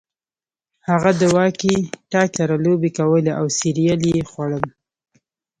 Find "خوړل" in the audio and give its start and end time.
4.29-4.65